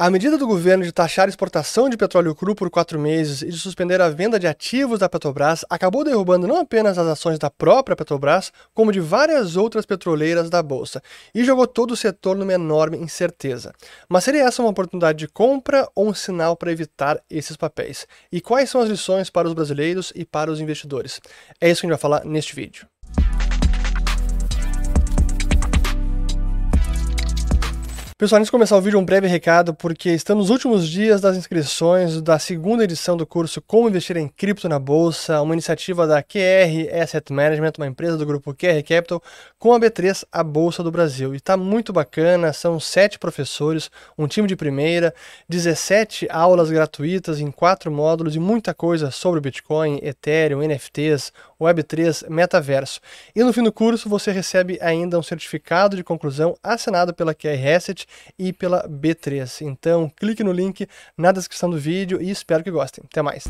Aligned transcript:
A 0.00 0.08
medida 0.10 0.38
do 0.38 0.46
governo 0.46 0.84
de 0.84 0.92
taxar 0.92 1.26
a 1.26 1.28
exportação 1.28 1.88
de 1.88 1.96
petróleo 1.96 2.32
cru 2.32 2.54
por 2.54 2.70
quatro 2.70 3.00
meses 3.00 3.42
e 3.42 3.48
de 3.48 3.58
suspender 3.58 4.00
a 4.00 4.08
venda 4.08 4.38
de 4.38 4.46
ativos 4.46 5.00
da 5.00 5.08
Petrobras 5.08 5.64
acabou 5.68 6.04
derrubando 6.04 6.46
não 6.46 6.60
apenas 6.60 6.96
as 6.96 7.06
ações 7.08 7.36
da 7.36 7.50
própria 7.50 7.96
Petrobras, 7.96 8.52
como 8.72 8.92
de 8.92 9.00
várias 9.00 9.56
outras 9.56 9.84
petroleiras 9.84 10.48
da 10.48 10.62
Bolsa, 10.62 11.02
e 11.34 11.42
jogou 11.42 11.66
todo 11.66 11.90
o 11.90 11.96
setor 11.96 12.36
numa 12.36 12.52
enorme 12.52 12.96
incerteza. 12.96 13.72
Mas 14.08 14.22
seria 14.22 14.44
essa 14.44 14.62
uma 14.62 14.70
oportunidade 14.70 15.18
de 15.18 15.26
compra 15.26 15.88
ou 15.96 16.06
um 16.06 16.14
sinal 16.14 16.56
para 16.56 16.70
evitar 16.70 17.20
esses 17.28 17.56
papéis? 17.56 18.06
E 18.30 18.40
quais 18.40 18.70
são 18.70 18.80
as 18.80 18.88
lições 18.88 19.30
para 19.30 19.48
os 19.48 19.52
brasileiros 19.52 20.12
e 20.14 20.24
para 20.24 20.48
os 20.48 20.60
investidores? 20.60 21.20
É 21.60 21.68
isso 21.68 21.80
que 21.80 21.88
a 21.88 21.90
gente 21.90 21.98
vai 21.98 22.00
falar 22.00 22.24
neste 22.24 22.54
vídeo. 22.54 22.86
Pessoal, 28.18 28.38
antes 28.38 28.48
de 28.48 28.50
começar 28.50 28.76
o 28.76 28.80
vídeo, 28.80 28.98
um 28.98 29.04
breve 29.04 29.28
recado, 29.28 29.72
porque 29.72 30.10
estamos 30.10 30.46
nos 30.46 30.50
últimos 30.50 30.88
dias 30.88 31.20
das 31.20 31.36
inscrições 31.36 32.20
da 32.20 32.36
segunda 32.36 32.82
edição 32.82 33.16
do 33.16 33.24
curso 33.24 33.62
Como 33.62 33.88
Investir 33.88 34.16
em 34.16 34.26
Cripto 34.26 34.68
na 34.68 34.76
Bolsa, 34.76 35.40
uma 35.40 35.54
iniciativa 35.54 36.04
da 36.04 36.20
QR 36.20 37.00
Asset 37.00 37.32
Management, 37.32 37.74
uma 37.78 37.86
empresa 37.86 38.16
do 38.16 38.26
grupo 38.26 38.52
QR 38.52 38.82
Capital, 38.82 39.22
com 39.56 39.72
a 39.72 39.78
B3, 39.78 40.24
a 40.32 40.42
Bolsa 40.42 40.82
do 40.82 40.90
Brasil. 40.90 41.32
E 41.32 41.36
está 41.36 41.56
muito 41.56 41.92
bacana, 41.92 42.52
são 42.52 42.80
sete 42.80 43.20
professores, 43.20 43.88
um 44.18 44.26
time 44.26 44.48
de 44.48 44.56
primeira, 44.56 45.14
17 45.48 46.26
aulas 46.28 46.72
gratuitas 46.72 47.38
em 47.38 47.52
quatro 47.52 47.88
módulos 47.88 48.34
e 48.34 48.40
muita 48.40 48.74
coisa 48.74 49.12
sobre 49.12 49.40
Bitcoin, 49.40 50.00
Ethereum, 50.02 50.60
NFTs, 50.60 51.32
Web3, 51.60 52.28
Metaverso. 52.28 53.00
E 53.34 53.42
no 53.42 53.52
fim 53.52 53.62
do 53.62 53.72
curso 53.72 54.08
você 54.08 54.30
recebe 54.30 54.78
ainda 54.80 55.18
um 55.18 55.22
certificado 55.22 55.96
de 55.96 56.04
conclusão 56.04 56.56
assinado 56.62 57.12
pela 57.12 57.34
QR 57.34 57.76
Asset 57.76 58.06
e 58.38 58.52
pela 58.52 58.88
B3. 58.88 59.66
Então, 59.66 60.10
clique 60.16 60.44
no 60.44 60.52
link 60.52 60.88
na 61.16 61.32
descrição 61.32 61.68
do 61.68 61.78
vídeo 61.78 62.20
e 62.22 62.30
espero 62.30 62.62
que 62.62 62.70
gostem. 62.70 63.04
Até 63.10 63.22
mais! 63.22 63.44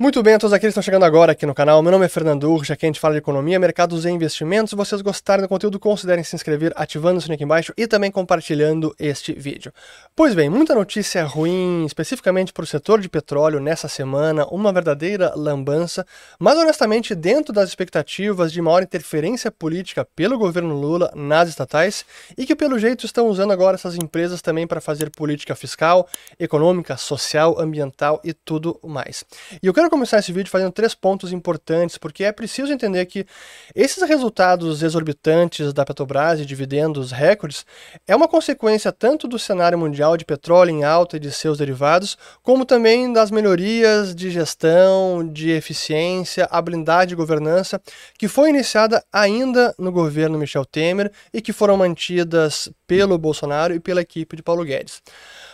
Muito 0.00 0.22
bem, 0.22 0.38
todos 0.38 0.52
aqueles 0.52 0.74
que 0.74 0.78
estão 0.78 0.82
chegando 0.84 1.04
agora 1.04 1.32
aqui 1.32 1.44
no 1.44 1.52
canal, 1.52 1.82
meu 1.82 1.90
nome 1.90 2.06
é 2.06 2.08
Fernando 2.08 2.48
Urja, 2.48 2.74
aqui 2.74 2.86
a 2.86 2.88
gente 2.88 3.00
fala 3.00 3.14
de 3.14 3.18
economia, 3.18 3.58
mercados 3.58 4.04
e 4.04 4.08
investimentos. 4.08 4.70
Se 4.70 4.76
vocês 4.76 5.02
gostarem 5.02 5.42
do 5.42 5.48
conteúdo, 5.48 5.76
considerem 5.76 6.22
se 6.22 6.36
inscrever 6.36 6.72
ativando 6.76 7.18
o 7.18 7.20
sininho 7.20 7.34
aqui 7.34 7.42
embaixo 7.42 7.74
e 7.76 7.84
também 7.84 8.08
compartilhando 8.08 8.94
este 8.96 9.32
vídeo. 9.32 9.72
Pois 10.14 10.36
bem, 10.36 10.48
muita 10.48 10.72
notícia 10.72 11.24
ruim, 11.24 11.84
especificamente 11.84 12.52
para 12.52 12.62
o 12.62 12.66
setor 12.66 13.00
de 13.00 13.08
petróleo 13.08 13.58
nessa 13.58 13.88
semana, 13.88 14.46
uma 14.52 14.72
verdadeira 14.72 15.32
lambança, 15.34 16.06
mas 16.38 16.56
honestamente 16.56 17.12
dentro 17.12 17.52
das 17.52 17.68
expectativas 17.68 18.52
de 18.52 18.62
maior 18.62 18.84
interferência 18.84 19.50
política 19.50 20.06
pelo 20.14 20.38
governo 20.38 20.78
Lula 20.78 21.10
nas 21.12 21.48
estatais 21.48 22.04
e 22.36 22.46
que 22.46 22.54
pelo 22.54 22.78
jeito 22.78 23.04
estão 23.04 23.26
usando 23.26 23.50
agora 23.50 23.74
essas 23.74 23.96
empresas 23.96 24.40
também 24.40 24.64
para 24.64 24.80
fazer 24.80 25.10
política 25.10 25.56
fiscal, 25.56 26.06
econômica, 26.38 26.96
social, 26.96 27.60
ambiental 27.60 28.20
e 28.22 28.32
tudo 28.32 28.78
mais. 28.84 29.24
E 29.60 29.66
eu 29.66 29.74
quero 29.74 29.87
quero 29.88 29.90
começar 29.90 30.18
esse 30.18 30.32
vídeo 30.32 30.50
fazendo 30.50 30.70
três 30.70 30.94
pontos 30.94 31.32
importantes, 31.32 31.96
porque 31.96 32.22
é 32.22 32.30
preciso 32.30 32.72
entender 32.72 33.04
que 33.06 33.26
esses 33.74 34.02
resultados 34.06 34.82
exorbitantes 34.82 35.72
da 35.72 35.84
Petrobras 35.84 36.40
e 36.40 36.46
dividendos 36.46 37.10
recordes 37.10 37.64
é 38.06 38.14
uma 38.14 38.28
consequência 38.28 38.92
tanto 38.92 39.26
do 39.26 39.38
cenário 39.38 39.78
mundial 39.78 40.16
de 40.16 40.26
petróleo 40.26 40.70
em 40.70 40.84
alta 40.84 41.16
e 41.16 41.20
de 41.20 41.32
seus 41.32 41.56
derivados, 41.56 42.18
como 42.42 42.66
também 42.66 43.12
das 43.12 43.30
melhorias 43.30 44.14
de 44.14 44.30
gestão, 44.30 45.26
de 45.26 45.50
eficiência, 45.50 46.46
a 46.50 46.60
blindagem 46.60 47.08
de 47.08 47.14
governança, 47.14 47.80
que 48.18 48.28
foi 48.28 48.50
iniciada 48.50 49.02
ainda 49.10 49.74
no 49.78 49.90
governo 49.90 50.38
Michel 50.38 50.66
Temer 50.66 51.10
e 51.32 51.40
que 51.40 51.52
foram 51.52 51.76
mantidas 51.76 52.68
pelo 52.86 53.16
Bolsonaro 53.16 53.74
e 53.74 53.80
pela 53.80 54.02
equipe 54.02 54.36
de 54.36 54.42
Paulo 54.42 54.64
Guedes. 54.64 55.00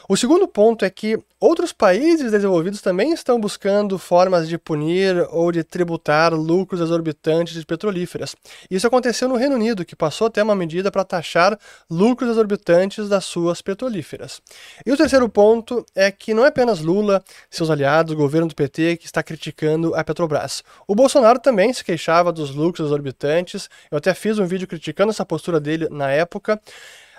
O 0.06 0.18
segundo 0.18 0.46
ponto 0.46 0.84
é 0.84 0.90
que 0.90 1.18
outros 1.40 1.72
países 1.72 2.30
desenvolvidos 2.30 2.82
também 2.82 3.12
estão 3.12 3.40
buscando 3.40 3.98
formas 3.98 4.46
de 4.46 4.58
punir 4.58 5.26
ou 5.30 5.50
de 5.50 5.64
tributar 5.64 6.34
lucros 6.34 6.82
exorbitantes 6.82 7.54
de 7.54 7.64
petrolíferas. 7.64 8.36
Isso 8.70 8.86
aconteceu 8.86 9.26
no 9.30 9.36
Reino 9.36 9.54
Unido, 9.54 9.82
que 9.82 9.96
passou 9.96 10.26
até 10.26 10.42
uma 10.42 10.54
medida 10.54 10.90
para 10.90 11.04
taxar 11.04 11.58
lucros 11.88 12.28
exorbitantes 12.28 13.08
das 13.08 13.24
suas 13.24 13.62
petrolíferas. 13.62 14.42
E 14.84 14.92
o 14.92 14.96
terceiro 14.96 15.26
ponto 15.26 15.86
é 15.94 16.12
que 16.12 16.34
não 16.34 16.44
é 16.44 16.48
apenas 16.48 16.80
Lula, 16.80 17.24
seus 17.48 17.70
aliados, 17.70 18.12
o 18.12 18.16
governo 18.16 18.48
do 18.48 18.54
PT 18.54 18.98
que 18.98 19.06
está 19.06 19.22
criticando 19.22 19.94
a 19.94 20.04
Petrobras. 20.04 20.62
O 20.86 20.94
Bolsonaro 20.94 21.38
também 21.38 21.72
se 21.72 21.82
queixava 21.82 22.30
dos 22.30 22.54
lucros 22.54 22.88
exorbitantes. 22.88 23.70
Eu 23.90 23.96
até 23.96 24.12
fiz 24.12 24.38
um 24.38 24.44
vídeo 24.44 24.68
criticando 24.68 25.10
essa 25.10 25.24
postura 25.24 25.58
dele 25.58 25.88
na 25.90 26.10
época. 26.10 26.60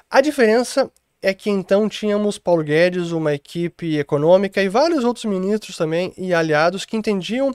A 0.08 0.22
diferença 0.22 0.92
é 1.26 1.34
que 1.34 1.50
então 1.50 1.90
tínhamos 1.90 2.38
Paulo 2.38 2.64
Guedes, 2.64 3.10
uma 3.10 3.34
equipe 3.34 3.98
econômica 3.98 4.62
e 4.62 4.70
vários 4.70 5.04
outros 5.04 5.26
ministros 5.26 5.76
também 5.76 6.14
e 6.16 6.32
aliados 6.32 6.86
que 6.86 6.96
entendiam 6.96 7.52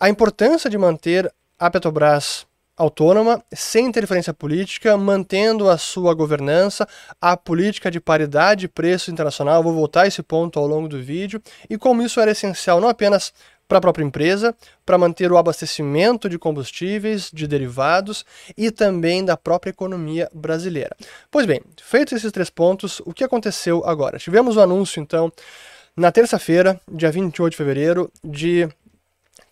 a 0.00 0.08
importância 0.08 0.68
de 0.68 0.76
manter 0.76 1.32
a 1.56 1.70
Petrobras 1.70 2.44
autônoma, 2.76 3.40
sem 3.54 3.86
interferência 3.86 4.34
política, 4.34 4.96
mantendo 4.96 5.70
a 5.70 5.78
sua 5.78 6.14
governança, 6.14 6.86
a 7.20 7.36
política 7.36 7.92
de 7.92 8.00
paridade 8.00 8.62
de 8.62 8.68
preço 8.68 9.08
internacional. 9.08 9.62
Vou 9.62 9.72
voltar 9.72 10.02
a 10.02 10.06
esse 10.08 10.20
ponto 10.20 10.58
ao 10.58 10.66
longo 10.66 10.88
do 10.88 11.00
vídeo 11.00 11.40
e 11.70 11.78
como 11.78 12.02
isso 12.02 12.18
era 12.18 12.32
essencial 12.32 12.80
não 12.80 12.88
apenas 12.88 13.32
para 13.68 13.78
a 13.78 13.80
própria 13.80 14.04
empresa, 14.04 14.54
para 14.84 14.98
manter 14.98 15.30
o 15.32 15.36
abastecimento 15.36 16.28
de 16.28 16.38
combustíveis, 16.38 17.30
de 17.32 17.46
derivados 17.46 18.24
e 18.56 18.70
também 18.70 19.24
da 19.24 19.36
própria 19.36 19.70
economia 19.70 20.30
brasileira. 20.32 20.96
Pois 21.30 21.46
bem, 21.46 21.60
feitos 21.82 22.14
esses 22.14 22.32
três 22.32 22.50
pontos, 22.50 23.00
o 23.04 23.12
que 23.12 23.24
aconteceu 23.24 23.82
agora? 23.84 24.18
Tivemos 24.18 24.56
o 24.56 24.60
anúncio, 24.60 25.00
então, 25.00 25.32
na 25.96 26.12
terça-feira, 26.12 26.80
dia 26.90 27.10
28 27.10 27.50
de 27.50 27.56
fevereiro, 27.56 28.10
de 28.22 28.68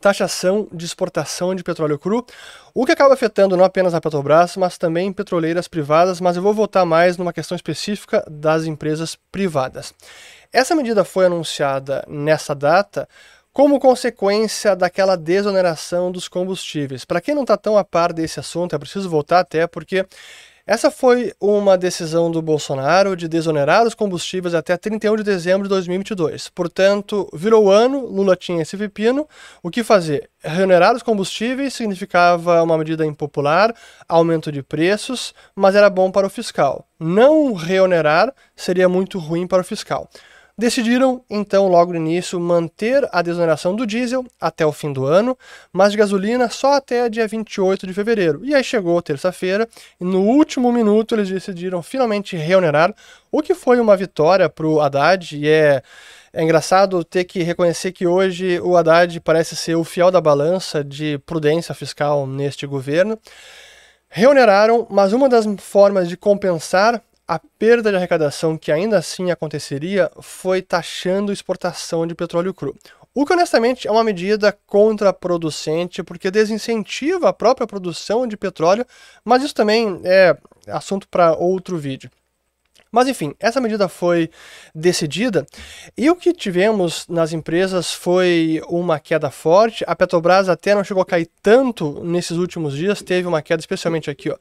taxação 0.05 0.69
de 0.71 0.85
exportação 0.85 1.55
de 1.55 1.65
petróleo 1.65 1.99
cru, 1.99 2.27
o 2.75 2.85
que 2.85 2.93
acaba 2.93 3.15
afetando 3.15 3.57
não 3.57 3.65
apenas 3.65 3.95
a 3.95 4.01
Petrobras, 4.03 4.55
mas 4.55 4.77
também 4.77 5.11
petroleiras 5.11 5.67
privadas, 5.67 6.21
mas 6.21 6.37
eu 6.37 6.43
vou 6.43 6.53
voltar 6.53 6.85
mais 6.85 7.17
numa 7.17 7.33
questão 7.33 7.57
específica 7.57 8.23
das 8.31 8.67
empresas 8.67 9.17
privadas. 9.33 9.95
Essa 10.53 10.75
medida 10.75 11.05
foi 11.05 11.25
anunciada 11.25 12.05
nessa 12.07 12.55
data 12.55 13.09
como 13.55 13.79
consequência 13.79 14.75
daquela 14.75 15.17
desoneração 15.17 16.11
dos 16.11 16.27
combustíveis. 16.27 17.05
Para 17.05 17.21
quem 17.21 17.37
não 17.37 17.43
está 17.43 17.57
tão 17.57 17.79
a 17.79 17.85
par 17.85 18.13
desse 18.13 18.41
assunto, 18.41 18.75
é 18.75 18.79
preciso 18.79 19.09
voltar 19.09 19.39
até 19.39 19.65
porque 19.69 20.05
essa 20.67 20.91
foi 20.91 21.33
uma 21.41 21.79
decisão 21.79 22.33
do 22.33 22.43
Bolsonaro 22.43 23.15
de 23.15 23.29
desonerar 23.29 23.87
os 23.87 23.95
combustíveis 23.95 24.55
até 24.55 24.77
31 24.77 25.17
de 25.17 25.23
dezembro 25.23 25.65
de 25.65 25.69
2022. 25.69 26.49
Portanto, 26.49 27.29
virou 27.33 27.71
ano, 27.71 28.05
Lula 28.07 28.35
tinha 28.35 28.63
esse 28.63 28.77
pepino. 28.77 29.29
O 29.63 29.71
que 29.71 29.85
fazer? 29.85 30.29
Reonerar 30.43 30.97
os 30.97 31.03
combustíveis 31.03 31.75
significava 31.75 32.61
uma 32.61 32.77
medida 32.77 33.07
impopular, 33.07 33.73
aumento 34.09 34.51
de 34.51 34.65
preços, 34.65 35.33
mas 35.55 35.77
era 35.77 35.89
bom 35.89 36.11
para 36.11 36.27
o 36.27 36.31
fiscal. 36.31 36.89
Não 36.99 37.53
reonerar 37.53 38.35
seria 38.57 38.89
muito 38.89 39.19
ruim 39.21 39.47
para 39.47 39.61
o 39.61 39.65
fiscal. 39.65 40.09
Decidiram, 40.57 41.21
então, 41.29 41.67
logo 41.67 41.91
no 41.93 41.99
início, 41.99 42.39
manter 42.39 43.09
a 43.11 43.21
desoneração 43.23 43.75
do 43.75 43.85
diesel 43.85 44.25
até 44.41 44.65
o 44.65 44.71
fim 44.71 44.93
do 44.93 45.05
ano, 45.05 45.37
mas 45.73 45.91
de 45.91 45.99
gasolina 45.99 46.49
só 46.49 46.75
até 46.75 47.09
dia 47.09 47.27
28 47.27 47.85
de 47.85 47.93
fevereiro. 47.93 48.41
E 48.45 48.55
aí 48.55 48.63
chegou 48.63 49.03
terça-feira 49.03 49.69
e 50.01 50.05
no 50.05 50.21
último 50.21 50.73
minuto 50.73 51.17
eles 51.17 51.29
decidiram 51.29 51.83
finalmente 51.83 52.37
reonerar, 52.37 52.95
o 53.33 53.43
que 53.43 53.53
foi 53.53 53.81
uma 53.81 53.97
vitória 53.97 54.49
para 54.49 54.67
o 54.67 54.81
Haddad 54.81 55.37
e 55.37 55.49
é. 55.49 55.83
É 56.37 56.43
engraçado 56.43 57.05
ter 57.05 57.23
que 57.23 57.45
reconhecer 57.45 57.93
que 57.93 58.09
hoje 58.09 58.59
o 58.59 58.77
Haddad 58.77 59.21
parece 59.21 59.55
ser 59.55 59.77
o 59.77 59.85
fiel 59.85 60.11
da 60.11 60.21
balança 60.21 60.83
de 60.83 61.17
prudência 61.19 61.73
fiscal 61.77 62.27
neste 62.27 62.67
governo. 62.67 63.17
Reoneraram, 64.09 64.85
mas 64.91 65.13
uma 65.13 65.29
das 65.29 65.47
formas 65.59 66.09
de 66.09 66.17
compensar 66.17 67.01
a 67.27 67.39
perda 67.39 67.91
de 67.91 67.97
arrecadação 67.97 68.57
que 68.57 68.71
ainda 68.71 68.99
assim 68.99 69.31
aconteceria 69.31 70.11
foi 70.21 70.61
taxando 70.61 71.33
exportação 71.33 72.07
de 72.07 72.15
petróleo 72.15 72.53
cru. 72.53 72.77
O 73.15 73.25
que 73.25 73.33
honestamente 73.33 73.87
é 73.87 73.91
uma 73.91 74.03
medida 74.03 74.57
contraproducente, 74.67 76.03
porque 76.03 76.31
desincentiva 76.31 77.29
a 77.29 77.33
própria 77.33 77.67
produção 77.67 78.27
de 78.27 78.37
petróleo, 78.37 78.85
mas 79.25 79.43
isso 79.43 79.55
também 79.55 80.01
é 80.05 80.37
assunto 80.67 81.09
para 81.09 81.35
outro 81.35 81.79
vídeo. 81.79 82.11
Mas 82.95 83.09
enfim, 83.09 83.35
essa 83.41 83.61
medida 83.61 83.89
foi 83.89 84.31
decidida 84.73 85.45
e 85.99 86.09
o 86.09 86.15
que 86.15 86.33
tivemos 86.33 87.07
nas 87.09 87.33
empresas 87.33 87.93
foi 87.93 88.63
uma 88.69 89.01
queda 89.01 89.33
forte. 89.33 89.83
A 89.85 89.97
Petrobras 89.97 90.49
até 90.49 90.77
não 90.77 90.85
chegou 90.85 91.03
a 91.03 91.07
cair 91.07 91.29
tanto 91.43 92.05
nesses 92.05 92.37
últimos 92.37 92.73
dias, 92.77 93.03
teve 93.03 93.27
uma 93.27 93.43
queda, 93.43 93.59
especialmente 93.59 94.09
aqui, 94.09 94.31
ó. 94.31 94.37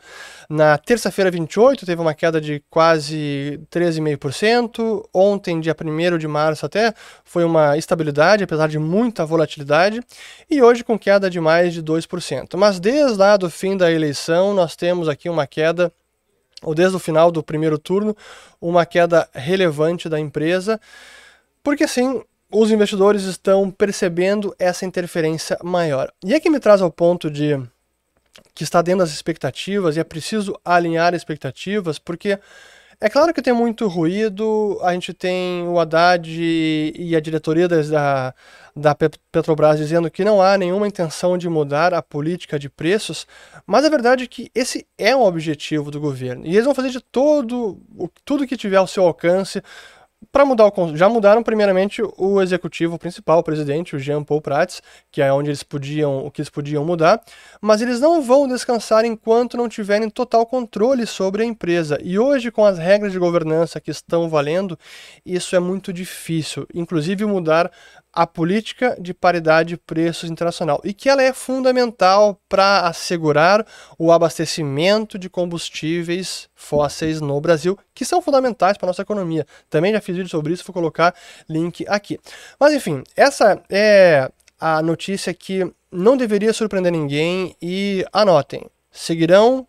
Na 0.48 0.78
terça-feira 0.78 1.32
28, 1.32 1.84
teve 1.84 2.00
uma 2.00 2.14
queda 2.14 2.40
de 2.40 2.62
quase 2.70 3.60
13,5%. 3.72 5.04
Ontem, 5.12 5.60
dia 5.60 5.76
1 5.76 6.18
de 6.20 6.28
março, 6.28 6.64
até 6.64 6.94
foi 7.24 7.44
uma 7.44 7.76
estabilidade, 7.76 8.44
apesar 8.44 8.68
de 8.68 8.78
muita 8.78 9.26
volatilidade. 9.26 10.00
E 10.48 10.62
hoje, 10.62 10.84
com 10.84 11.00
queda 11.00 11.28
de 11.28 11.40
mais 11.40 11.74
de 11.74 11.82
2%. 11.82 12.56
Mas 12.56 12.80
desde 12.80 13.18
lá 13.18 13.36
do 13.36 13.50
fim 13.50 13.76
da 13.76 13.92
eleição, 13.92 14.54
nós 14.54 14.76
temos 14.76 15.10
aqui 15.10 15.28
uma 15.28 15.48
queda 15.48 15.92
ou 16.64 16.74
desde 16.74 16.96
o 16.96 17.00
final 17.00 17.32
do 17.32 17.44
primeiro 17.44 17.78
turno, 17.78 18.16
uma 18.60 18.86
queda 18.86 19.30
relevante 19.34 20.10
da 20.10 20.20
empresa, 20.20 20.80
porque 21.64 21.84
assim 21.84 22.24
os 22.52 22.72
investidores 22.72 23.24
estão 23.24 23.70
percebendo 23.72 24.56
essa 24.60 24.86
interferência 24.86 25.58
maior. 25.64 26.12
E 26.24 26.34
é 26.34 26.40
que 26.40 26.50
me 26.50 26.60
traz 26.60 26.82
ao 26.82 26.92
ponto 26.92 27.30
de 27.30 27.60
que 28.54 28.64
está 28.64 28.82
dentro 28.82 29.00
das 29.00 29.12
expectativas 29.12 29.98
e 29.98 30.00
é 30.00 30.04
preciso 30.04 30.56
alinhar 30.64 31.14
expectativas, 31.14 31.98
porque 31.98 32.40
é 33.04 33.10
claro 33.10 33.34
que 33.34 33.42
tem 33.42 33.52
muito 33.52 33.86
ruído, 33.90 34.80
a 34.82 34.94
gente 34.94 35.14
tem 35.14 35.68
o 35.68 35.78
Haddad 35.78 36.26
e 36.32 37.14
a 37.14 37.20
diretoria 37.20 37.68
da, 37.68 38.34
da 38.74 38.96
Petrobras 39.30 39.78
dizendo 39.78 40.10
que 40.10 40.24
não 40.24 40.42
há 40.42 40.58
nenhuma 40.58 40.88
intenção 40.88 41.38
de 41.38 41.50
mudar 41.50 41.94
a 41.94 42.02
política 42.02 42.58
de 42.58 42.70
preços, 42.70 43.28
mas 43.68 43.84
a 43.84 43.90
verdade 43.90 44.24
é 44.24 44.28
que 44.28 44.50
esse 44.56 44.88
é 44.98 45.14
um 45.14 45.22
objetivo 45.22 45.92
do 45.92 46.00
governo. 46.00 46.46
E 46.46 46.52
eles 46.52 46.64
vão 46.64 46.74
fazer 46.74 46.92
de 46.92 47.02
todo, 47.02 47.78
tudo 48.24 48.48
que 48.48 48.56
tiver 48.56 48.78
ao 48.78 48.88
seu 48.88 49.04
alcance 49.04 49.62
para 50.32 50.46
mudar 50.46 50.68
o 50.68 50.96
já 50.96 51.08
mudaram 51.10 51.44
primeiramente 51.44 52.02
o 52.18 52.42
executivo 52.42 52.98
principal, 52.98 53.40
o 53.40 53.44
presidente, 53.44 53.96
o 53.96 54.00
Jean 54.00 54.24
Paul 54.24 54.42
Prats, 54.42 54.82
que 55.12 55.22
é 55.22 55.32
onde 55.32 55.50
eles 55.50 55.64
podiam, 55.64 56.26
o 56.26 56.32
que 56.32 56.42
eles 56.42 56.50
podiam 56.50 56.86
mudar, 56.86 57.22
mas 57.62 57.82
eles 57.82 58.00
não 58.00 58.22
vão 58.22 58.48
descansar 58.48 59.06
enquanto 59.06 59.58
não 59.58 59.70
tiverem 59.70 60.10
total 60.10 60.46
controle 60.46 61.06
sobre 61.06 61.44
a 61.44 61.46
empresa. 61.46 61.98
E 62.02 62.18
hoje 62.18 62.52
com 62.52 62.66
as 62.66 62.78
regras 62.78 63.12
de 63.12 63.20
governança 63.20 63.80
que 63.80 63.92
estão 63.92 64.30
valendo, 64.30 64.78
isso 65.26 65.56
é 65.56 65.60
muito 65.60 65.92
difícil, 65.92 66.68
inclusive 66.74 67.26
mudar 67.26 67.72
a 68.14 68.28
política 68.28 68.96
de 69.02 69.12
paridade 69.12 69.70
de 69.70 69.78
preços 69.78 70.30
internacional 70.30 70.80
e 70.84 70.94
que 70.94 71.10
ela 71.10 71.24
é 71.24 71.34
fundamental 71.34 72.40
para 72.48 72.82
assegurar 72.82 73.66
o 73.98 74.12
abastecimento 74.12 75.18
de 75.18 75.30
combustíveis 75.30 76.48
fósseis 76.54 77.20
no 77.20 77.42
Brasil, 77.42 77.78
que 77.94 78.06
são 78.06 78.22
fundamentais 78.22 78.78
para 78.78 78.88
nossa 78.88 79.02
economia. 79.02 79.46
Também 79.70 79.92
já 79.92 80.00
fiz 80.00 80.13
vídeo 80.18 80.30
sobre 80.30 80.54
isso, 80.54 80.64
vou 80.66 80.74
colocar 80.74 81.14
link 81.50 81.86
aqui. 81.88 82.20
Mas 82.60 82.74
enfim, 82.74 83.04
essa 83.16 83.62
é 83.70 84.30
a 84.60 84.82
notícia 84.82 85.34
que 85.34 85.72
não 85.92 86.18
deveria 86.18 86.54
surpreender 86.54 86.92
ninguém 86.92 87.56
e 87.62 88.06
anotem, 88.12 88.66
seguirão 88.92 89.68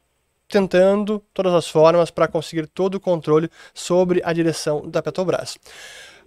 tentando 0.49 1.23
todas 1.33 1.53
as 1.53 1.69
formas 1.69 2.11
para 2.11 2.29
conseguir 2.29 2.67
todo 2.67 2.97
o 2.97 3.01
controle 3.01 3.51
sobre 3.73 4.23
a 4.25 4.33
direção 4.33 4.89
da 4.89 5.03
Petrobras. 5.03 5.59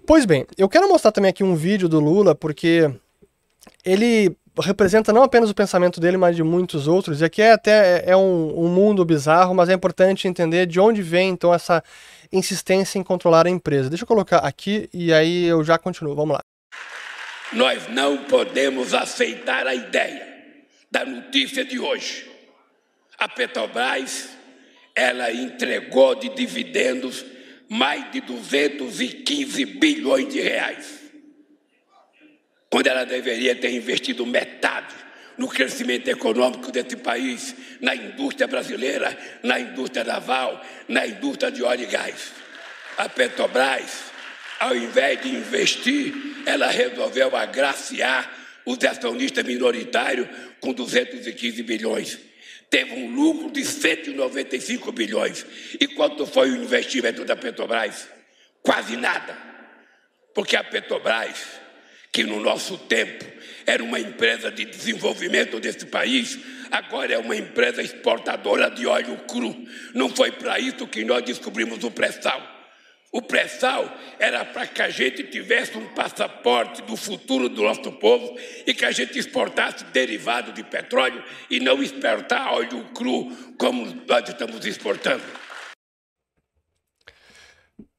Pois 0.06 0.26
bem, 0.26 0.46
eu 0.58 0.68
quero 0.70 0.88
mostrar 0.88 1.12
também 1.12 1.30
aqui 1.30 1.44
um 1.44 1.56
vídeo 1.56 1.88
do 1.88 2.00
Lula, 2.00 2.34
porque 2.36 2.92
ele 3.86 4.38
representa 4.60 5.14
não 5.14 5.24
apenas 5.24 5.50
o 5.50 5.56
pensamento 5.56 6.00
dele, 6.00 6.18
mas 6.18 6.36
de 6.36 6.44
muitos 6.44 6.88
outros, 6.88 7.22
e 7.22 7.26
aqui 7.26 7.42
é 7.42 7.52
até 7.52 8.04
é 8.06 8.16
um, 8.16 8.66
um 8.66 8.68
mundo 8.68 9.06
bizarro, 9.06 9.54
mas 9.54 9.70
é 9.70 9.74
importante 9.74 10.28
entender 10.28 10.66
de 10.66 10.80
onde 10.80 11.02
vem 11.02 11.30
então 11.30 11.54
essa 11.54 11.84
insistência 12.32 12.98
em 12.98 13.04
controlar 13.04 13.48
a 13.48 13.50
empresa. 13.50 13.90
Deixa 13.90 14.04
eu 14.04 14.08
colocar 14.08 14.40
aqui 14.40 14.90
e 14.94 15.14
aí 15.14 15.46
eu 15.46 15.64
já 15.64 15.78
continuo. 15.78 16.16
Vamos 16.16 16.36
lá. 16.36 16.42
Nós 17.54 17.88
não 17.88 18.18
podemos 18.26 18.94
aceitar 18.94 19.66
a 19.66 19.74
ideia 19.74 20.28
da 20.92 21.06
notícia 21.06 21.64
de 21.64 21.80
hoje. 21.80 22.30
A 23.18 23.28
Petrobras, 23.28 24.30
ela 24.94 25.32
entregou 25.32 26.16
de 26.16 26.30
dividendos 26.30 27.26
mais 27.70 28.12
de 28.12 28.22
215 28.22 29.66
bilhões 29.66 30.32
de 30.32 30.40
reais, 30.40 30.97
quando 32.70 32.88
ela 32.88 33.06
deveria 33.06 33.56
ter 33.56 33.72
investido 33.72 34.26
metade 34.26 34.94
no 35.38 35.48
crescimento 35.48 36.08
econômico 36.08 36.72
desse 36.72 36.96
país, 36.98 37.56
na 37.80 37.96
indústria 37.96 38.48
brasileira, 38.48 39.16
na 39.44 39.60
indústria 39.60 40.04
naval, 40.04 40.64
na 40.88 41.06
indústria 41.06 41.52
de 41.52 41.64
óleo 41.64 41.84
e 41.84 41.86
gás. 41.86 42.32
A 42.98 43.08
Petrobras, 43.08 44.06
ao 44.60 44.76
invés 44.76 45.22
de 45.22 45.30
investir, 45.30 46.14
ela 46.46 46.68
resolveu 46.68 47.36
agraciar 47.36 48.36
os 48.66 48.84
acionistas 48.84 49.44
minoritários 49.46 50.28
com 50.60 50.74
215 50.74 51.64
bilhões 51.64 52.28
teve 52.70 52.94
um 52.94 53.10
lucro 53.10 53.50
de 53.50 53.64
195 53.64 54.92
bilhões. 54.92 55.46
E 55.80 55.88
quanto 55.88 56.26
foi 56.26 56.52
o 56.52 56.64
investimento 56.64 57.24
da 57.24 57.36
Petrobras? 57.36 58.08
Quase 58.62 58.96
nada. 58.98 59.38
Porque 60.34 60.56
a 60.56 60.64
Petrobras, 60.64 61.46
que 62.12 62.24
no 62.24 62.40
nosso 62.40 62.78
tempo 62.78 63.26
era 63.66 63.84
uma 63.84 64.00
empresa 64.00 64.50
de 64.50 64.66
desenvolvimento 64.66 65.60
desse 65.60 65.86
país, 65.86 66.40
agora 66.72 67.14
é 67.14 67.18
uma 67.18 67.36
empresa 67.36 67.82
exportadora 67.82 68.72
de 68.72 68.88
óleo 68.88 69.18
cru. 69.28 69.56
Não 69.94 70.10
foi 70.10 70.32
para 70.32 70.60
isso 70.60 70.88
que 70.88 71.04
nós 71.04 71.24
descobrimos 71.24 71.84
o 71.84 71.92
pré-sal. 71.92 72.42
O 73.12 73.22
pré-sal 73.22 73.98
era 74.20 74.44
para 74.46 74.68
que 74.68 74.82
a 74.82 74.90
gente 74.90 75.24
tivesse 75.24 75.78
um 75.78 75.88
passaporte 75.94 76.82
do 76.84 76.96
futuro 76.96 77.50
do 77.50 77.64
nosso 77.64 77.92
povo 77.94 78.38
e 78.66 78.74
que 78.74 78.86
a 78.86 78.92
gente 78.92 79.18
exportasse 79.18 79.86
derivado 79.86 80.52
de 80.52 80.64
petróleo 80.64 81.24
e 81.50 81.60
não 81.60 81.82
exportar 81.82 82.54
óleo 82.54 82.84
cru 82.94 83.32
como 83.58 83.86
nós 84.08 84.28
estamos 84.28 84.66
exportando. 84.66 85.24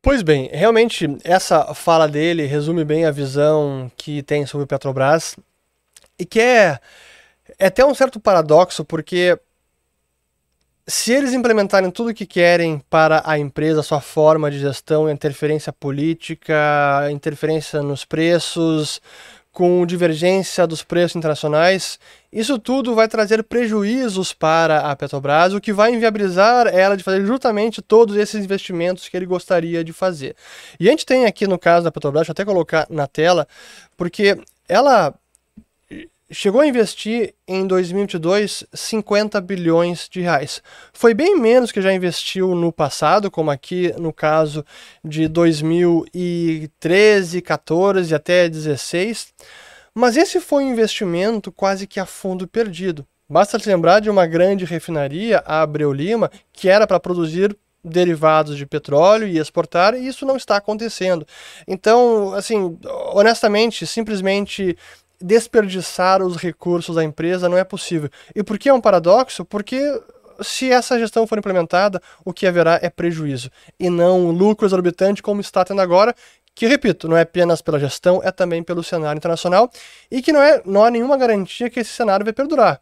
Pois 0.01 0.23
bem, 0.23 0.49
realmente 0.53 1.07
essa 1.25 1.75
fala 1.75 2.07
dele 2.07 2.47
resume 2.47 2.85
bem 2.85 3.05
a 3.05 3.11
visão 3.11 3.91
que 3.97 4.23
tem 4.23 4.47
sobre 4.47 4.67
Petrobras 4.67 5.37
e 6.17 6.25
que 6.25 6.41
é, 6.41 6.79
é 7.59 7.67
até 7.67 7.85
um 7.85 7.95
certo 7.95 8.21
paradoxo, 8.21 8.85
porque 8.85 9.39
se 10.87 11.13
eles 11.13 11.35
implementarem 11.35 11.91
tudo 11.91 12.11
o 12.11 12.15
que 12.15 12.25
querem 12.25 12.79
para 12.89 13.23
a 13.27 13.39
empresa, 13.39 13.83
sua 13.83 14.01
forma 14.01 14.51
de 14.51 14.61
gestão, 14.61 15.11
interferência 15.11 15.73
política, 15.73 17.09
interferência 17.11 17.83
nos 17.83 18.05
preços, 18.05 19.03
com 19.59 19.85
divergência 19.85 20.69
dos 20.69 20.85
preços 20.85 21.17
internacionais, 21.17 21.99
isso 22.33 22.61
tudo 22.61 22.95
vai 22.95 23.09
trazer 23.09 23.43
prejuízos 23.43 24.33
para 24.33 24.89
a 24.89 24.95
Petrobras, 24.95 25.53
o 25.53 25.61
que 25.61 25.73
vai 25.73 25.93
inviabilizar 25.93 26.69
ela 26.69 26.97
de 26.97 27.03
fazer 27.03 27.27
justamente 27.27 27.83
todos 27.83 28.15
esses 28.15 28.45
investimentos 28.45 29.09
que 29.09 29.17
ele 29.17 29.27
gostaria 29.27 29.83
de 29.83 29.93
fazer. 29.93 30.37
E 30.79 30.87
a 30.87 30.93
gente 30.93 31.05
tem 31.05 31.27
aqui 31.27 31.45
no 31.49 31.59
caso 31.59 31.83
da 31.83 31.91
Petrobras, 31.91 32.21
deixa 32.21 32.31
eu 32.31 32.35
até 32.35 32.45
colocar 32.45 32.87
na 32.89 33.09
tela, 33.09 33.49
porque 33.97 34.39
ela 34.69 35.13
chegou 36.31 36.61
a 36.61 36.67
investir 36.67 37.35
em 37.47 37.67
2022 37.67 38.65
50 38.73 39.41
bilhões 39.41 40.09
de 40.11 40.21
reais. 40.21 40.63
Foi 40.93 41.15
bem 41.15 41.39
menos 41.39 41.73
que 41.73 41.81
já 41.81 41.93
investiu 41.93 42.55
no 42.55 42.73
passado, 42.73 43.31
como 43.31 43.51
aqui 43.51 43.93
no 43.99 44.13
caso 44.13 44.65
de 45.03 45.27
2013, 45.29 47.41
14 47.41 48.15
até 48.15 48.49
16. 48.49 49.33
Mas 49.95 50.17
esse 50.17 50.41
foi 50.41 50.65
um 50.65 50.71
investimento 50.71 51.51
quase 51.51 51.87
que 51.87 51.99
a 51.99 52.07
fundo 52.07 52.47
perdido. 52.47 53.07
Basta 53.29 53.59
lembrar 53.67 54.01
de 54.01 54.09
uma 54.09 54.27
grande 54.27 54.65
refinaria, 54.65 55.43
a 55.45 55.63
Abreu 55.63 55.93
Lima, 55.93 56.31
que 56.53 56.69
era 56.69 56.87
para 56.87 57.01
produzir 57.01 57.57
derivados 57.85 58.57
de 58.57 58.67
petróleo 58.67 59.27
e 59.27 59.39
exportar, 59.39 59.95
e 59.95 60.07
isso 60.07 60.27
não 60.27 60.37
está 60.37 60.57
acontecendo. 60.57 61.27
Então, 61.67 62.35
assim, 62.35 62.79
honestamente, 63.13 63.87
simplesmente 63.87 64.77
desperdiçar 65.21 66.23
os 66.23 66.37
recursos 66.37 66.97
da 66.97 67.05
empresa 67.05 67.49
não 67.49 67.59
é 67.59 67.65
possível. 67.65 68.09
E 68.35 68.43
por 68.43 68.59
que 68.59 68.69
é 68.69 68.73
um 68.73 68.81
paradoxo? 68.81 69.45
Porque 69.45 69.81
se 70.41 70.71
essa 70.71 70.99
gestão 70.99 71.27
for 71.27 71.39
implementada, 71.39 72.01
o 72.25 72.33
que 72.33 72.47
haverá 72.47 72.79
é 72.83 72.89
prejuízo 72.89 73.51
e 73.79 73.91
não 73.91 74.27
um 74.27 74.31
lucro 74.31 74.67
exorbitante 74.67 75.23
como 75.23 75.41
está 75.41 75.65
tendo 75.65 75.81
agora, 75.81 76.15
que 76.55 76.67
repito, 76.67 77.09
não 77.09 77.17
é 77.17 77.23
apenas 77.23 77.63
pela 77.63 77.79
gestão, 77.79 78.21
é 78.23 78.31
também 78.31 78.63
pelo 78.63 78.83
cenário 78.83 79.19
internacional 79.19 79.71
e 80.11 80.21
que 80.23 80.33
não, 80.33 80.43
é, 80.43 80.61
não 80.65 80.85
há 80.85 80.91
nenhuma 80.91 81.17
garantia 81.17 81.71
que 81.71 81.81
esse 81.81 81.91
cenário 81.91 82.25
vai 82.25 82.33
perdurar. 82.33 82.81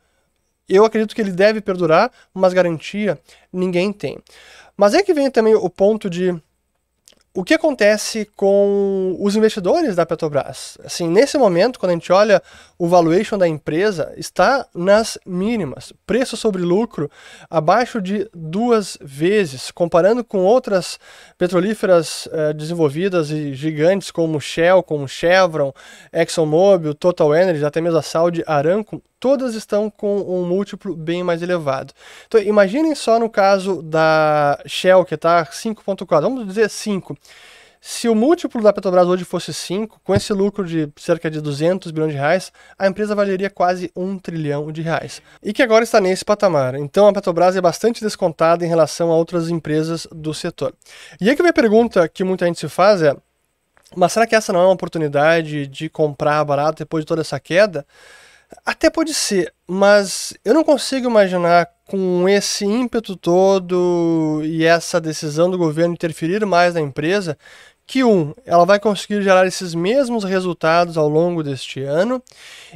Eu 0.69 0.85
acredito 0.85 1.14
que 1.14 1.21
ele 1.21 1.31
deve 1.31 1.61
perdurar, 1.61 2.11
mas 2.35 2.52
garantia 2.52 3.19
ninguém 3.52 3.93
tem. 3.93 4.19
Mas 4.76 4.95
é 4.95 5.02
que 5.02 5.14
vem 5.14 5.31
também 5.31 5.55
o 5.55 5.71
ponto 5.71 6.11
de 6.11 6.35
o 7.37 7.45
que 7.45 7.52
acontece 7.52 8.26
com 8.35 9.14
os 9.21 9.37
investidores 9.37 9.95
da 9.95 10.07
Petrobras? 10.07 10.78
Assim, 10.83 11.07
nesse 11.07 11.37
momento, 11.37 11.78
quando 11.78 11.90
a 11.90 11.93
gente 11.93 12.11
olha 12.11 12.43
o 12.78 12.88
valuation 12.88 13.37
da 13.37 13.47
empresa, 13.47 14.14
está 14.16 14.66
nas 14.75 15.19
mínimas. 15.26 15.93
Preço 16.07 16.35
sobre 16.35 16.62
lucro 16.62 17.11
abaixo 17.50 18.00
de 18.00 18.26
duas 18.35 18.97
vezes, 19.02 19.71
comparando 19.71 20.25
com 20.25 20.38
outras 20.38 20.99
petrolíferas 21.37 22.26
eh, 22.33 22.55
desenvolvidas 22.55 23.31
e 23.31 23.52
gigantes 23.52 24.11
como 24.11 24.40
Shell, 24.40 24.83
como 24.83 25.07
Chevron, 25.07 25.75
ExxonMobil, 26.14 26.95
Total 26.95 27.35
Energy, 27.35 27.62
até 27.66 27.83
mesmo 27.83 27.99
a 27.99 28.02
Saudi 28.02 28.43
Aramco, 28.47 29.02
todas 29.19 29.55
estão 29.55 29.91
com 29.91 30.19
um 30.21 30.45
múltiplo 30.45 30.97
bem 30.97 31.23
mais 31.23 31.43
elevado. 31.43 31.93
Então, 32.27 32.41
imaginem 32.41 32.95
só 32.95 33.19
no 33.19 33.29
caso 33.29 33.83
da 33.83 34.63
Shell, 34.67 35.05
que 35.05 35.15
está 35.15 35.45
5.4, 35.47 36.23
vamos 36.23 36.47
dizer 36.47 36.69
5. 36.69 37.17
Se 37.81 38.09
o 38.09 38.17
múltiplo 38.17 38.61
da 38.63 38.73
Petrobras 38.73 39.07
hoje 39.07 39.25
fosse 39.25 39.55
5, 39.55 40.01
com 40.03 40.13
esse 40.13 40.33
lucro 40.33 40.65
de 40.65 40.89
cerca 40.97 41.31
de 41.31 41.41
200 41.41 41.93
bilhões 41.93 42.13
de 42.13 42.19
reais, 42.19 42.53
a 42.77 42.89
empresa 42.89 43.15
valeria 43.15 43.49
quase 43.49 43.93
1 43.95 44.19
trilhão 44.19 44.73
de 44.73 44.83
reais. 44.83 45.23
E 45.41 45.53
que 45.53 45.63
agora 45.63 45.85
está 45.85 46.01
nesse 46.01 46.25
patamar. 46.25 46.75
Então 46.75 47.07
a 47.07 47.13
Petrobras 47.13 47.55
é 47.55 47.61
bastante 47.61 48.03
descontada 48.03 48.65
em 48.65 48.69
relação 48.69 49.13
a 49.13 49.17
outras 49.17 49.51
empresas 49.51 50.07
do 50.11 50.35
setor. 50.35 50.75
E 51.21 51.29
aí 51.29 51.37
que 51.37 51.43
a 51.43 51.45
minha 51.45 51.53
pergunta 51.53 52.09
que 52.09 52.25
muita 52.25 52.47
gente 52.47 52.59
se 52.59 52.69
faz 52.69 53.03
é: 53.03 53.15
mas 53.95 54.13
será 54.13 54.27
que 54.27 54.35
essa 54.35 54.53
não 54.53 54.61
é 54.61 54.65
uma 54.65 54.73
oportunidade 54.73 55.67
de 55.69 55.89
comprar 55.89 56.45
barato 56.45 56.79
depois 56.79 57.05
de 57.05 57.07
toda 57.07 57.21
essa 57.21 57.39
queda? 57.39 57.87
Até 58.65 58.91
pode 58.91 59.12
ser, 59.12 59.53
mas 59.67 60.35
eu 60.45 60.55
não 60.55 60.62
consigo 60.62 61.09
imaginar 61.09 61.69
com 61.88 62.29
esse 62.29 62.65
ímpeto 62.65 63.17
todo 63.17 64.41
e 64.45 64.65
essa 64.65 65.00
decisão 65.00 65.50
do 65.50 65.59
governo 65.59 65.95
interferir 65.95 66.45
mais 66.47 66.75
na 66.75 66.81
empresa 66.81 67.37
que 67.87 68.03
um, 68.03 68.35
ela 68.45 68.67
vai 68.67 68.81
conseguir 68.81 69.23
gerar 69.23 69.47
esses 69.47 69.73
mesmos 69.73 70.25
resultados 70.25 70.99
ao 70.99 71.09
longo 71.09 71.43
deste 71.43 71.81
ano, 71.81 72.21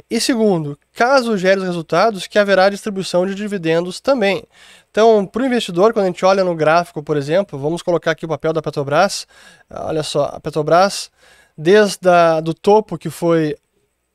e 0.09 0.21
segundo, 0.21 0.79
caso 0.93 1.37
gere 1.37 1.59
os 1.59 1.65
resultados, 1.65 2.27
que 2.27 2.39
haverá 2.39 2.69
distribuição 2.69 3.25
de 3.25 3.35
dividendos 3.35 3.99
também. 3.99 4.45
Então, 4.89 5.25
para 5.25 5.43
o 5.43 5.45
investidor, 5.45 5.91
quando 5.91 6.05
a 6.05 6.07
gente 6.07 6.23
olha 6.25 6.45
no 6.45 6.55
gráfico, 6.55 7.03
por 7.03 7.17
exemplo, 7.17 7.59
vamos 7.59 7.81
colocar 7.81 8.11
aqui 8.11 8.25
o 8.25 8.29
papel 8.29 8.53
da 8.53 8.61
Petrobras, 8.61 9.27
olha 9.69 10.01
só, 10.01 10.31
a 10.33 10.39
Petrobras, 10.39 11.11
desde 11.57 12.07
a, 12.07 12.39
do 12.39 12.53
topo 12.53 12.97
que 12.97 13.09
foi 13.09 13.57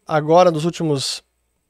agora 0.07 0.51
dos 0.51 0.65
últimos 0.65 1.23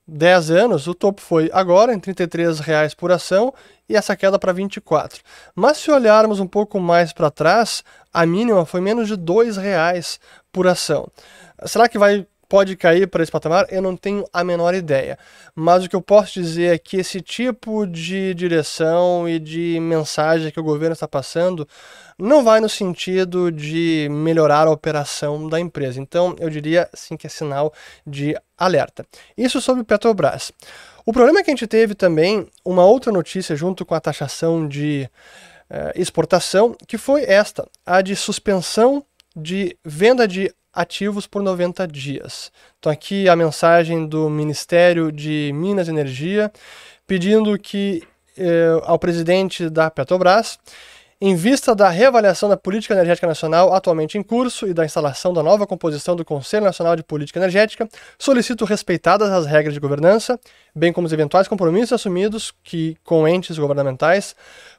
10 0.09 0.51
anos, 0.51 0.87
o 0.87 0.95
topo 0.95 1.21
foi 1.21 1.51
agora 1.53 1.93
em 1.93 1.97
R$ 1.97 2.03
33,00 2.03 2.95
por 2.95 3.11
ação 3.11 3.53
e 3.89 3.97
essa 3.97 4.17
queda 4.17 4.39
para 4.39 4.53
24. 4.53 5.21
Mas 5.55 5.79
se 5.79 5.91
olharmos 5.91 6.39
um 6.39 6.47
pouco 6.47 6.79
mais 6.79 7.13
para 7.13 7.31
trás, 7.31 7.83
a 8.13 8.25
mínima 8.25 8.65
foi 8.65 8.81
menos 8.81 9.09
de 9.09 9.15
R$ 9.15 9.21
2,00 9.21 10.19
por 10.53 10.67
ação. 10.69 11.09
Será 11.65 11.89
que 11.89 11.99
vai 11.99 12.27
pode 12.49 12.76
cair 12.76 13.09
para 13.09 13.23
esse 13.23 13.33
patamar? 13.33 13.67
Eu 13.71 13.83
não 13.83 13.97
tenho 13.97 14.25
a 14.33 14.43
menor 14.45 14.75
ideia. 14.75 15.19
Mas 15.55 15.85
o 15.85 15.88
que 15.88 15.97
eu 15.97 16.03
posso 16.03 16.35
dizer 16.35 16.75
é 16.75 16.79
que 16.79 16.97
esse 16.97 17.21
tipo 17.21 17.87
de 17.87 18.35
direção 18.35 19.29
e 19.29 19.38
de 19.38 19.79
mensagem 19.81 20.50
que 20.50 20.61
o 20.61 20.65
governo 20.65 20.93
está 20.93 21.09
passando 21.09 21.67
não 22.19 22.43
vai 22.43 22.61
no 22.61 22.69
sentido 22.69 23.53
de 23.53 24.09
melhorar 24.11 24.67
a 24.67 24.71
operação 24.71 25.49
da 25.49 25.61
empresa. 25.61 26.00
Então, 26.00 26.35
eu 26.38 26.49
diria 26.49 26.88
sim 26.95 27.17
que 27.17 27.26
é 27.26 27.31
sinal 27.31 27.73
de 28.07 28.37
alerta. 28.57 29.07
Isso 29.37 29.61
sobre 29.61 29.85
Petrobras. 29.85 30.53
O 31.05 31.12
problema 31.12 31.41
é 31.41 31.43
que 31.43 31.50
a 31.50 31.55
gente 31.55 31.67
teve 31.67 31.95
também 31.95 32.49
uma 32.65 32.85
outra 32.85 33.12
notícia 33.12 33.55
junto 33.55 33.85
com 33.85 33.95
a 33.95 34.00
taxação 34.00 34.67
de 34.67 35.09
eh, 35.71 35.93
exportação, 35.97 36.76
que 36.87 36.97
foi 36.97 37.25
esta, 37.25 37.69
a 37.85 38.00
de 38.00 38.17
suspensão 38.17 39.05
de 39.37 39.76
venda 39.85 40.26
de 40.26 40.53
ativos 40.76 41.26
por 41.26 41.42
90 41.42 41.88
dias. 41.88 42.52
Então, 42.78 42.92
aqui 42.92 43.28
a 43.28 43.35
mensagem 43.35 44.06
do 44.06 44.28
Ministério 44.28 45.11
de 45.11 45.50
Minas 45.54 45.88
e 45.88 45.90
Energia 45.90 46.52
pedindo 47.06 47.59
que 47.59 48.02
eh, 48.37 48.80
ao 48.85 48.99
presidente 48.99 49.71
da 49.71 49.90
Petrobras 49.90 50.59
em 51.18 51.35
vista 51.35 51.75
da 51.75 51.88
reavaliação 51.88 52.47
da 52.47 52.59
política 52.59 52.92
energética 52.92 53.26
nacional 53.26 53.73
atualmente 53.73 54.18
em 54.18 54.23
curso 54.23 54.66
e 54.66 54.75
da 54.75 54.85
instalação 54.85 55.33
da 55.33 55.42
nova 55.42 55.66
composição 55.66 56.14
do 56.14 56.26
Conselho 56.26 56.64
Nacional 56.64 56.95
de 56.95 57.02
Política 57.02 57.38
Energética, 57.38 57.88
solicito 58.18 58.66
respeitadas 58.66 59.30
as 59.30 59.47
regras 59.47 59.73
de 59.73 59.80
governança, 59.80 60.38
bem 60.75 60.92
como 60.92 61.06
os 61.06 61.12
eventuais 61.14 61.49
compromissos 61.49 61.95
assumidos 61.95 62.52
que 62.62 62.99
com 63.02 63.26
entes 63.26 63.56
governamentais, 63.56 64.37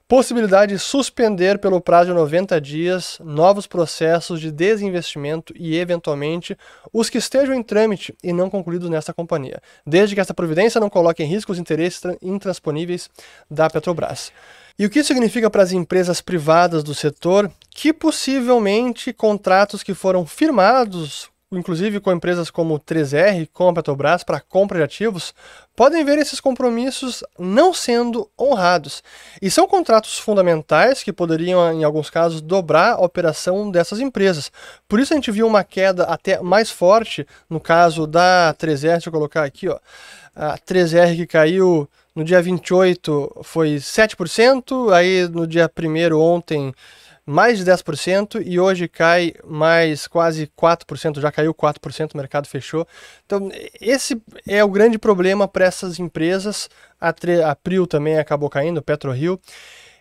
possibilidade 0.08 0.74
de 0.74 0.80
suspender 0.80 1.60
pelo 1.60 1.82
prazo 1.82 2.10
de 2.10 2.16
90 2.16 2.62
dias 2.62 3.20
novos 3.22 3.68
processos 3.68 4.40
de 4.40 4.52
desinvestimento 4.52 5.54
e, 5.56 5.78
eventualmente, 5.78 6.58
os 6.94 7.10
que 7.10 7.18
estejam 7.18 7.54
em 7.54 7.62
trâmite 7.62 8.16
e 8.24 8.32
não 8.32 8.50
concluídos 8.50 8.90
nesta 8.90 9.14
companhia, 9.14 9.62
desde 9.86 10.16
que 10.16 10.22
esta 10.22 10.34
providência 10.34 10.80
não 10.80 10.90
coloque 10.90 11.22
em 11.22 11.28
risco 11.28 11.52
os 11.52 11.60
interesses 11.60 12.02
intransponíveis 12.22 13.10
da 13.52 13.70
Petrobras. 13.70 14.32
E 14.80 14.86
o 14.86 14.90
que 14.90 15.04
significa 15.04 15.50
para 15.50 15.64
as 15.64 15.72
empresas 15.72 16.22
privadas 16.22 16.84
do 16.84 16.94
setor 16.94 17.52
que 17.70 17.92
possivelmente 17.92 19.12
contratos 19.12 19.84
que 19.84 19.94
foram 19.94 20.26
firmados, 20.26 21.30
inclusive 21.51 22.00
com 22.00 22.12
empresas 22.12 22.50
como 22.50 22.80
3R, 22.80 23.48
com 23.54 23.70
a 23.70 23.74
Petrobras, 23.74 24.24
para 24.24 24.42
compra 24.42 24.80
de 24.80 24.84
ativos, 24.84 25.34
podem 25.75 26.04
ver 26.04 26.18
esses 26.18 26.42
compromissos 26.42 27.24
não 27.39 27.74
sendo 27.74 28.30
honrados. 28.39 29.01
E 29.42 29.50
são 29.50 29.68
contratos 29.68 30.18
fundamentais 30.18 31.04
que 31.04 31.13
poderiam, 31.13 31.72
em 31.72 31.84
alguns 31.84 32.10
casos, 32.10 32.42
dobrar 32.42 32.94
a 32.94 33.01
operação 33.01 33.72
dessas 33.72 34.00
empresas. 34.00 34.51
Por 34.88 35.00
isso 35.00 35.13
a 35.13 35.16
gente 35.16 35.32
viu 35.32 35.48
uma 35.48 35.63
queda 35.63 36.04
até 36.04 36.42
mais 36.42 36.70
forte 36.70 37.25
no 37.50 37.60
caso 37.60 38.06
da 38.06 38.54
3R, 38.60 38.94
deixa 38.94 39.10
eu 39.10 39.13
colocar 39.13 39.44
aqui, 39.44 39.70
ó. 39.70 39.80
A 40.36 40.58
3R 40.58 41.16
que 41.16 41.25
caiu 41.25 41.89
no 42.13 42.24
dia 42.24 42.42
28 42.42 43.42
foi 43.44 43.75
7%, 43.75 44.92
aí 44.92 45.27
no 45.30 45.48
dia 45.48 45.72
1 45.80 46.20
ontem 46.20 46.74
mais 47.28 47.60
de 47.60 47.66
10% 47.66 48.42
e 48.44 48.60
hoje 48.60 48.88
cai 48.88 49.34
mais 49.46 50.08
quase 50.08 50.50
4%, 50.58 51.20
já 51.20 51.32
caiu 51.32 51.54
4%, 51.54 52.14
o 52.14 52.18
mercado 52.18 52.48
fechou. 52.48 52.88
Então, 53.26 53.52
esse 53.80 54.20
é 54.48 54.64
o 54.64 54.70
grande 54.70 54.98
problema 54.98 55.48
para 55.48 55.66
essas 55.66 56.00
empresas. 56.00 56.70
A, 57.00 57.14
também 57.88 58.18
acabou 58.18 58.50
caindo, 58.50 58.82
PetroRio. 58.82 59.40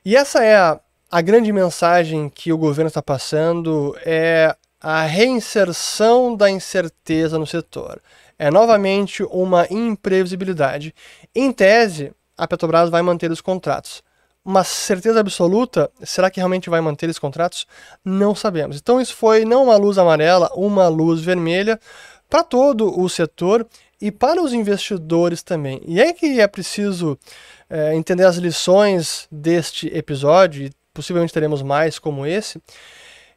E 0.05 0.17
essa 0.17 0.43
é 0.43 0.57
a, 0.57 0.81
a 1.11 1.21
grande 1.21 1.53
mensagem 1.53 2.31
que 2.31 2.53
o 2.53 2.59
governo 2.59 2.89
está 2.89 3.03
passando, 3.03 3.95
é 4.05 4.55
a 4.81 5.03
reinserção 5.03 6.37
da 6.37 6.49
incerteza 6.49 7.39
no 7.39 7.47
setor 7.47 8.01
é 8.39 8.51
novamente 8.51 9.23
uma 9.25 9.67
imprevisibilidade. 9.71 10.95
Em 11.35 11.51
tese, 11.53 12.13
a 12.37 12.47
Petrobras 12.47 12.91
vai 12.91 13.03
manter 13.03 13.31
os 13.31 13.41
contratos. 13.41 14.03
Uma 14.47 14.63
certeza 14.63 15.19
absoluta, 15.19 15.91
será 16.05 16.31
que 16.31 16.39
realmente 16.39 16.71
vai 16.71 16.81
manter 16.81 17.11
os 17.11 17.19
contratos? 17.19 17.67
Não 18.05 18.33
sabemos. 18.33 18.77
Então, 18.77 19.01
isso 19.01 19.13
foi 19.17 19.45
não 19.45 19.65
uma 19.65 19.77
luz 19.77 19.99
amarela, 19.99 20.49
uma 20.55 20.87
luz 20.87 21.21
vermelha 21.21 21.81
para 22.31 22.45
todo 22.45 22.97
o 22.97 23.09
setor 23.09 23.67
e 24.01 24.13
para 24.13 24.41
os 24.41 24.53
investidores 24.53 25.43
também. 25.43 25.83
E 25.85 26.01
é 26.01 26.13
que 26.13 26.41
é 26.41 26.47
preciso 26.47 27.19
é, 27.69 27.97
entender 27.97 28.23
as 28.23 28.37
lições 28.37 29.27
deste 29.33 29.89
episódio, 29.89 30.67
e 30.67 30.73
possivelmente 30.95 31.33
teremos 31.33 31.61
mais 31.61 31.99
como 31.99 32.25
esse, 32.25 32.63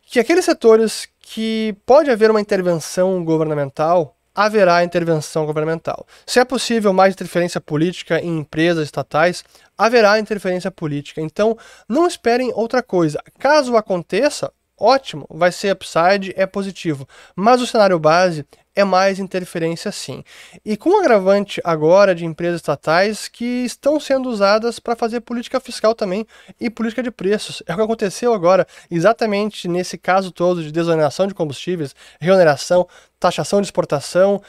que 0.03 0.19
aqueles 0.19 0.45
setores 0.45 1.09
que 1.19 1.75
pode 1.87 2.11
haver 2.11 2.29
uma 2.29 2.39
intervenção 2.39 3.25
governamental 3.25 4.15
haverá 4.39 4.85
intervenção 4.85 5.45
governamental. 5.45 6.07
Se 6.25 6.39
é 6.39 6.45
possível 6.45 6.93
mais 6.93 7.13
interferência 7.13 7.59
política 7.59 8.21
em 8.21 8.37
empresas 8.37 8.85
estatais, 8.85 9.43
haverá 9.77 10.17
interferência 10.17 10.71
política. 10.71 11.19
Então, 11.19 11.57
não 11.89 12.07
esperem 12.07 12.49
outra 12.55 12.81
coisa. 12.81 13.21
Caso 13.37 13.75
aconteça, 13.75 14.49
ótimo, 14.79 15.27
vai 15.29 15.51
ser 15.51 15.73
upside, 15.73 16.33
é 16.37 16.45
positivo. 16.45 17.05
Mas 17.35 17.59
o 17.59 17.67
cenário 17.67 17.99
base 17.99 18.45
é 18.79 18.83
mais 18.83 19.19
interferência 19.19 19.91
sim. 19.91 20.23
E 20.63 20.77
com 20.77 20.89
o 20.89 20.99
agravante 20.99 21.59
agora 21.63 22.15
de 22.15 22.25
empresas 22.25 22.61
estatais 22.61 23.27
que 23.27 23.65
estão 23.65 23.99
sendo 23.99 24.29
usadas 24.29 24.79
para 24.79 24.95
fazer 24.95 25.19
política 25.19 25.59
fiscal 25.59 25.93
também 25.93 26.25
e 26.59 26.69
política 26.69 27.03
de 27.03 27.11
preços. 27.11 27.61
É 27.67 27.73
o 27.73 27.75
que 27.75 27.81
aconteceu 27.81 28.33
agora, 28.33 28.65
exatamente 28.89 29.67
nesse 29.67 29.97
caso 29.97 30.31
todo 30.31 30.63
de 30.63 30.71
desoneração 30.71 31.27
de 31.27 31.33
combustíveis, 31.33 31.93
reoneração, 32.21 32.87
taxação 33.19 33.59
de 33.59 33.67
exportação, 33.67 34.41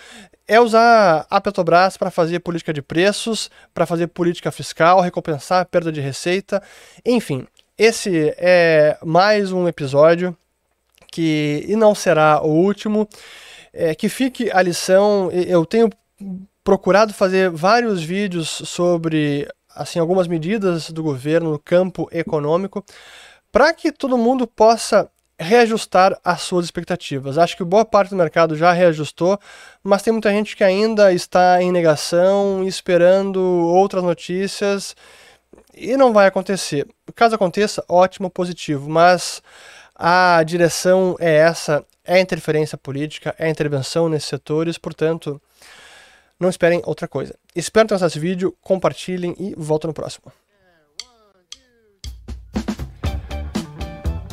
é 0.46 0.60
usar 0.60 1.26
a 1.28 1.40
Petrobras 1.40 1.96
para 1.96 2.10
fazer 2.10 2.40
política 2.40 2.72
de 2.72 2.82
preços, 2.82 3.50
para 3.74 3.86
fazer 3.86 4.06
política 4.08 4.50
fiscal, 4.52 5.00
recompensar 5.00 5.60
a 5.60 5.64
perda 5.64 5.90
de 5.90 6.00
receita, 6.00 6.62
enfim. 7.04 7.46
Esse 7.76 8.34
é 8.36 8.98
mais 9.02 9.52
um 9.52 9.66
episódio 9.66 10.36
que 11.10 11.64
e 11.66 11.74
não 11.74 11.94
será 11.94 12.40
o 12.42 12.48
último. 12.48 13.08
É, 13.72 13.94
que 13.94 14.08
fique 14.08 14.50
a 14.52 14.60
lição. 14.62 15.30
Eu 15.30 15.64
tenho 15.64 15.90
procurado 16.62 17.14
fazer 17.14 17.50
vários 17.50 18.02
vídeos 18.02 18.48
sobre 18.48 19.48
assim 19.74 19.98
algumas 19.98 20.26
medidas 20.26 20.90
do 20.90 21.02
governo 21.02 21.52
no 21.52 21.58
campo 21.58 22.08
econômico 22.12 22.84
para 23.52 23.72
que 23.72 23.90
todo 23.90 24.18
mundo 24.18 24.46
possa 24.46 25.10
reajustar 25.38 26.18
as 26.22 26.42
suas 26.42 26.66
expectativas. 26.66 27.38
Acho 27.38 27.56
que 27.56 27.64
boa 27.64 27.84
parte 27.84 28.10
do 28.10 28.16
mercado 28.16 28.54
já 28.54 28.72
reajustou, 28.72 29.38
mas 29.82 30.02
tem 30.02 30.12
muita 30.12 30.30
gente 30.30 30.54
que 30.54 30.62
ainda 30.62 31.12
está 31.14 31.62
em 31.62 31.72
negação, 31.72 32.62
esperando 32.64 33.40
outras 33.40 34.04
notícias 34.04 34.94
e 35.74 35.96
não 35.96 36.12
vai 36.12 36.26
acontecer. 36.26 36.86
Caso 37.14 37.34
aconteça, 37.34 37.82
ótimo, 37.88 38.28
positivo, 38.28 38.88
mas 38.90 39.42
a 40.00 40.42
direção 40.42 41.14
é 41.20 41.36
essa, 41.36 41.84
é 42.04 42.18
interferência 42.18 42.78
política, 42.78 43.34
é 43.38 43.48
intervenção 43.50 44.08
nesses 44.08 44.28
setores, 44.28 44.78
portanto, 44.78 45.40
não 46.38 46.48
esperem 46.48 46.80
outra 46.84 47.06
coisa. 47.06 47.34
Espero 47.54 47.86
ter 47.86 47.94
gostado 47.94 48.08
desse 48.08 48.18
vídeo, 48.18 48.56
compartilhem 48.62 49.36
e 49.38 49.54
volto 49.56 49.86
no 49.86 49.92
próximo. 49.92 50.32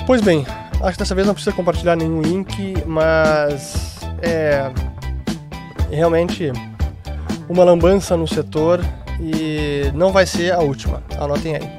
Pois 0.06 0.22
bem, 0.22 0.46
Acho 0.82 0.92
que 0.92 1.00
dessa 1.00 1.16
vez 1.16 1.26
não 1.26 1.34
precisa 1.34 1.56
compartilhar 1.56 1.96
nenhum 1.96 2.22
link, 2.22 2.56
mas 2.86 3.98
é 4.22 4.72
realmente 5.90 6.52
uma 7.50 7.64
lambança 7.64 8.16
no 8.16 8.28
setor 8.28 8.80
e 9.20 9.92
não 9.96 10.12
vai 10.12 10.28
ser 10.28 10.54
a 10.54 10.60
última. 10.60 11.02
Anotem 11.18 11.56
aí. 11.56 11.77